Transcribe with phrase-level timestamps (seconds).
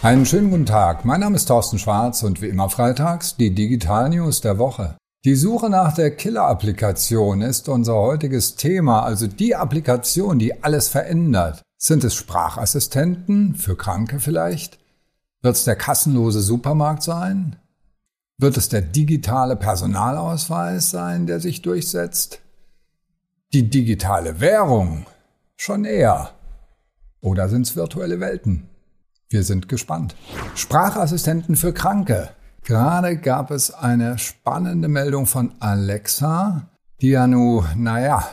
[0.00, 1.04] Einen schönen guten Tag.
[1.04, 4.96] Mein Name ist Thorsten Schwarz und wie immer freitags die Digital News der Woche.
[5.24, 11.62] Die Suche nach der Killer-Applikation ist unser heutiges Thema, also die Applikation, die alles verändert.
[11.76, 14.78] Sind es Sprachassistenten, für Kranke vielleicht?
[15.42, 17.56] Wird es der kassenlose Supermarkt sein?
[18.38, 22.40] Wird es der digitale Personalausweis sein, der sich durchsetzt?
[23.52, 25.06] Die digitale Währung?
[25.56, 26.30] Schon eher.
[27.20, 28.68] Oder sind es virtuelle Welten?
[29.30, 30.16] Wir sind gespannt.
[30.54, 32.30] Sprachassistenten für Kranke.
[32.64, 36.68] Gerade gab es eine spannende Meldung von Alexa,
[37.00, 38.26] die ja nun, naja,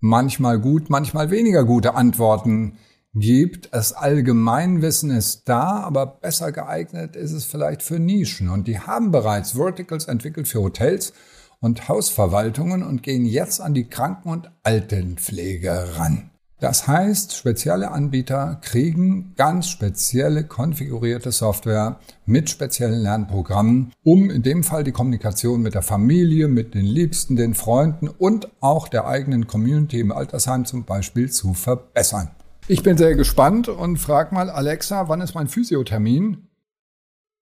[0.00, 2.78] manchmal gut, manchmal weniger gute Antworten
[3.14, 3.72] gibt.
[3.72, 8.48] Das Allgemeinwissen ist da, aber besser geeignet ist es vielleicht für Nischen.
[8.48, 11.12] Und die haben bereits Verticals entwickelt für Hotels
[11.60, 16.31] und Hausverwaltungen und gehen jetzt an die Kranken- und Altenpflege ran.
[16.62, 24.62] Das heißt, spezielle Anbieter kriegen ganz spezielle konfigurierte Software mit speziellen Lernprogrammen, um in dem
[24.62, 29.48] Fall die Kommunikation mit der Familie, mit den Liebsten, den Freunden und auch der eigenen
[29.48, 32.30] Community im Altersheim zum Beispiel zu verbessern.
[32.68, 36.46] Ich bin sehr gespannt und frage mal Alexa, wann ist mein Physiothermin?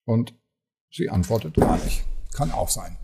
[0.07, 0.35] Und
[0.91, 2.05] sie antwortet gar nicht.
[2.33, 2.97] Kann auch sein.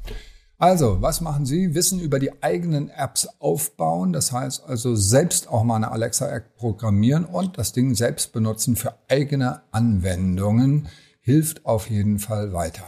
[0.59, 1.75] Also, was machen Sie?
[1.75, 4.15] Wissen über die eigenen Apps aufbauen.
[4.15, 8.95] Das heißt also selbst auch mal eine Alexa-App programmieren und das Ding selbst benutzen für
[9.09, 10.89] eigene Anwendungen
[11.21, 12.85] hilft auf jeden Fall weiter.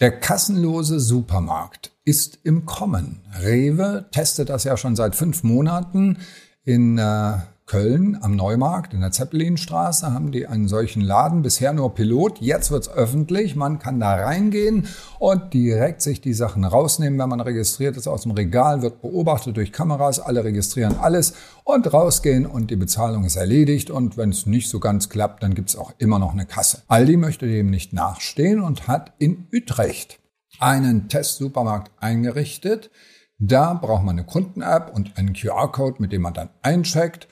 [0.00, 3.20] Der kassenlose Supermarkt ist im Kommen.
[3.40, 6.18] Rewe testet das ja schon seit fünf Monaten
[6.64, 7.34] in äh,
[7.70, 12.72] Köln am Neumarkt in der Zeppelinstraße haben die einen solchen Laden, bisher nur Pilot, jetzt
[12.72, 14.88] wird's öffentlich, man kann da reingehen
[15.20, 19.56] und direkt sich die Sachen rausnehmen, wenn man registriert ist aus dem Regal, wird beobachtet
[19.56, 24.46] durch Kameras, alle registrieren alles und rausgehen und die Bezahlung ist erledigt und wenn es
[24.46, 26.82] nicht so ganz klappt, dann gibt's auch immer noch eine Kasse.
[26.88, 30.18] Aldi möchte dem nicht nachstehen und hat in Utrecht
[30.58, 32.90] einen Testsupermarkt eingerichtet.
[33.38, 37.28] Da braucht man eine Kunden-App und einen QR-Code, mit dem man dann eincheckt.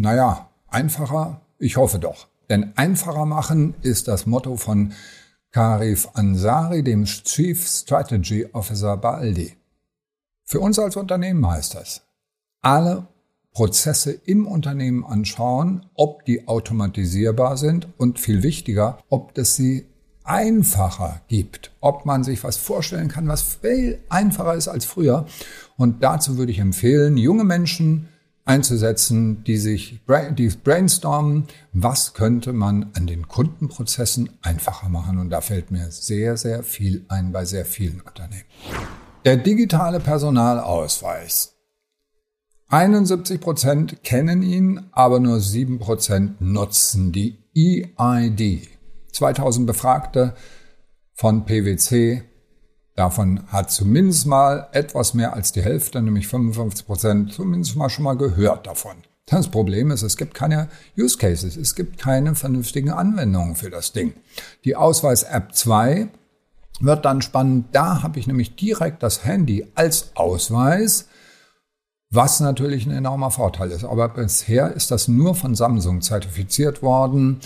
[0.00, 1.42] Naja, einfacher?
[1.58, 2.28] Ich hoffe doch.
[2.48, 4.94] Denn einfacher machen ist das Motto von
[5.50, 9.56] Karif Ansari, dem Chief Strategy Officer bei Aldi.
[10.46, 12.00] Für uns als Unternehmen heißt das,
[12.62, 13.08] alle
[13.52, 19.84] Prozesse im Unternehmen anschauen, ob die automatisierbar sind und viel wichtiger, ob es sie
[20.24, 25.26] einfacher gibt, ob man sich was vorstellen kann, was viel einfacher ist als früher.
[25.76, 28.08] Und dazu würde ich empfehlen, junge Menschen
[28.50, 30.00] einzusetzen, die sich
[30.32, 35.18] die brainstormen, was könnte man an den Kundenprozessen einfacher machen.
[35.18, 38.44] Und da fällt mir sehr, sehr viel ein bei sehr vielen Unternehmen.
[39.24, 41.54] Der digitale Personalausweis.
[42.68, 48.68] 71 Prozent kennen ihn, aber nur 7 Prozent nutzen die EID.
[49.12, 50.34] 2000 Befragte
[51.14, 52.22] von PwC
[52.94, 58.04] Davon hat zumindest mal etwas mehr als die Hälfte, nämlich 55 Prozent, zumindest mal schon
[58.04, 58.96] mal gehört davon.
[59.26, 60.68] Das Problem ist, es gibt keine
[60.98, 64.14] Use Cases, es gibt keine vernünftigen Anwendungen für das Ding.
[64.64, 66.08] Die Ausweis-App 2
[66.80, 67.66] wird dann spannend.
[67.72, 71.06] Da habe ich nämlich direkt das Handy als Ausweis,
[72.10, 73.84] was natürlich ein enormer Vorteil ist.
[73.84, 77.38] Aber bisher ist das nur von Samsung zertifiziert worden.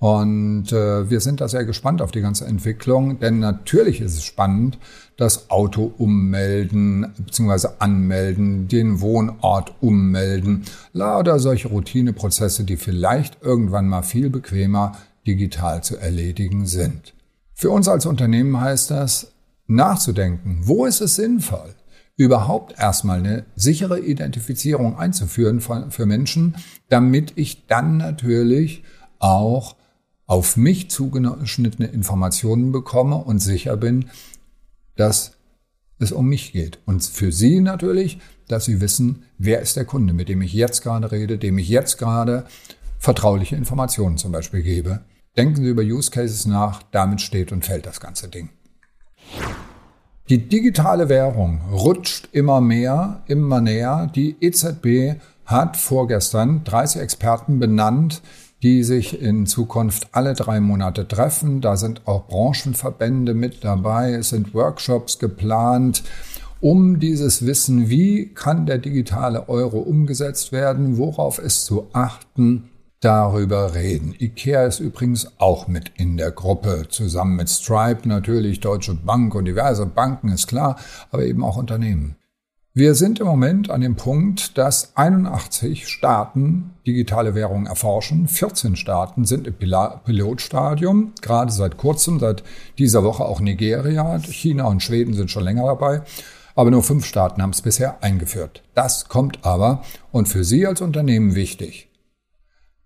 [0.00, 4.24] Und äh, wir sind da sehr gespannt auf die ganze Entwicklung, denn natürlich ist es
[4.24, 4.78] spannend,
[5.18, 7.68] das Auto ummelden bzw.
[7.80, 14.96] anmelden, den Wohnort ummelden, lauter solche Routineprozesse, die vielleicht irgendwann mal viel bequemer
[15.26, 17.12] digital zu erledigen sind.
[17.52, 19.32] Für uns als Unternehmen heißt das,
[19.66, 21.74] nachzudenken, wo ist es sinnvoll,
[22.16, 26.56] überhaupt erstmal eine sichere Identifizierung einzuführen für Menschen,
[26.88, 28.82] damit ich dann natürlich
[29.18, 29.76] auch
[30.30, 34.10] auf mich zugeschnittene Informationen bekomme und sicher bin,
[34.94, 35.32] dass
[35.98, 36.78] es um mich geht.
[36.86, 40.82] Und für Sie natürlich, dass Sie wissen, wer ist der Kunde, mit dem ich jetzt
[40.82, 42.46] gerade rede, dem ich jetzt gerade
[43.00, 45.00] vertrauliche Informationen zum Beispiel gebe.
[45.36, 48.50] Denken Sie über Use Cases nach, damit steht und fällt das ganze Ding.
[50.28, 54.08] Die digitale Währung rutscht immer mehr, immer näher.
[54.14, 58.22] Die EZB hat vorgestern 30 Experten benannt,
[58.62, 61.60] die sich in Zukunft alle drei Monate treffen.
[61.60, 64.12] Da sind auch Branchenverbände mit dabei.
[64.12, 66.02] Es sind Workshops geplant,
[66.60, 72.68] um dieses Wissen, wie kann der digitale Euro umgesetzt werden, worauf ist zu achten,
[73.00, 74.14] darüber reden.
[74.18, 79.46] IKEA ist übrigens auch mit in der Gruppe, zusammen mit Stripe natürlich, Deutsche Bank und
[79.46, 80.76] diverse Banken, ist klar,
[81.10, 82.16] aber eben auch Unternehmen.
[82.72, 88.28] Wir sind im Moment an dem Punkt, dass 81 Staaten digitale Währungen erforschen.
[88.28, 89.54] 14 Staaten sind im
[90.04, 92.44] Pilotstadium, gerade seit kurzem, seit
[92.78, 94.20] dieser Woche auch Nigeria.
[94.20, 96.02] China und Schweden sind schon länger dabei.
[96.54, 98.62] Aber nur fünf Staaten haben es bisher eingeführt.
[98.74, 99.82] Das kommt aber
[100.12, 101.88] und für Sie als Unternehmen wichtig.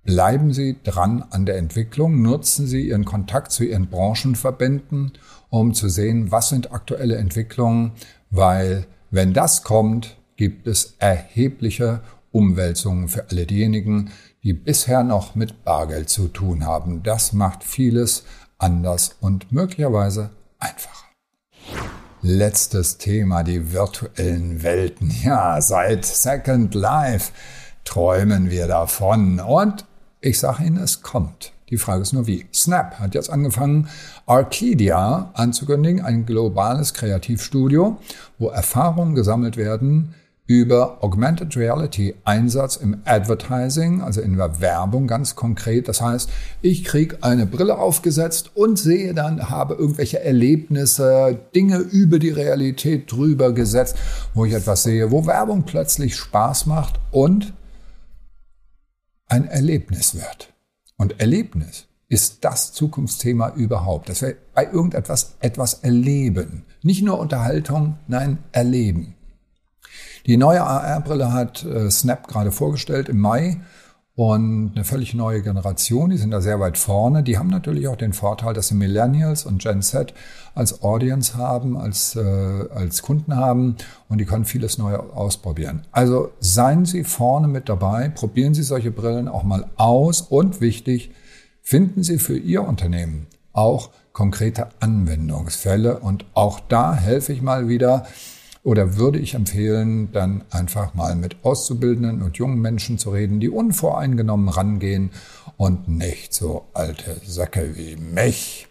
[0.03, 5.13] Bleiben Sie dran an der Entwicklung, nutzen Sie Ihren Kontakt zu Ihren Branchenverbänden,
[5.51, 7.93] um zu sehen, was sind aktuelle Entwicklungen,
[8.31, 12.01] weil wenn das kommt, gibt es erhebliche
[12.33, 14.11] Umwälzungen für alle diejenigen,
[14.43, 17.05] die bisher noch mit Bargeld zu tun haben.
[17.05, 18.25] Das macht vieles
[18.59, 21.07] anders und möglicherweise einfacher.
[22.23, 25.13] Letztes Thema, die virtuellen Welten.
[25.23, 27.31] Ja, seit Second Life
[27.85, 29.85] träumen wir davon und
[30.21, 31.54] ich sage Ihnen, es kommt.
[31.71, 32.47] Die Frage ist nur wie.
[32.53, 33.89] Snap hat jetzt angefangen,
[34.27, 37.99] Arcadia anzukündigen, ein globales Kreativstudio,
[38.39, 40.15] wo Erfahrungen gesammelt werden
[40.47, 45.89] über Augmented Reality Einsatz im Advertising, also in der Werbung ganz konkret.
[45.89, 46.29] Das heißt,
[46.61, 53.11] ich kriege eine Brille aufgesetzt und sehe dann, habe irgendwelche Erlebnisse, Dinge über die Realität
[53.11, 53.97] drüber gesetzt,
[54.35, 57.55] wo ich etwas sehe, wo Werbung plötzlich Spaß macht und
[59.29, 60.54] ein Erlebnis wird.
[60.97, 66.65] Und Erlebnis ist das Zukunftsthema überhaupt, dass wir bei irgendetwas etwas erleben.
[66.83, 69.15] Nicht nur Unterhaltung, nein, erleben.
[70.27, 73.61] Die neue AR-Brille hat äh, Snap gerade vorgestellt im Mai
[74.17, 77.25] und eine völlig neue Generation, die sind da sehr weit vorne.
[77.25, 80.15] Die haben natürlich auch den Vorteil, dass sie Millennials und Gen Z
[80.55, 82.21] als Audience haben, als, äh,
[82.73, 83.75] als Kunden haben
[84.09, 85.83] und die können vieles Neue ausprobieren.
[85.91, 91.11] Also seien Sie vorne mit dabei, probieren Sie solche Brillen auch mal aus und wichtig,
[91.61, 98.07] finden Sie für Ihr Unternehmen auch konkrete Anwendungsfälle und auch da helfe ich mal wieder,
[98.65, 103.51] oder würde ich empfehlen, dann einfach mal mit Auszubildenden und jungen Menschen zu reden, die
[103.51, 105.11] unvoreingenommen rangehen
[105.57, 108.67] und nicht so alte Säcke wie mich.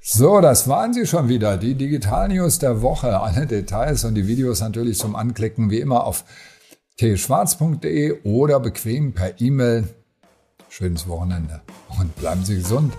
[0.00, 3.20] So, das waren sie schon wieder, die Digital News der Woche.
[3.20, 6.24] Alle Details und die Videos natürlich zum Anklicken wie immer auf
[6.96, 9.88] tschwarz.de oder bequem per E-Mail.
[10.68, 11.60] Schönes Wochenende
[11.98, 12.92] und bleiben Sie gesund.